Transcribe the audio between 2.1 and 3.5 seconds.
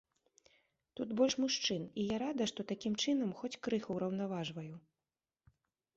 я рада, што такім чынам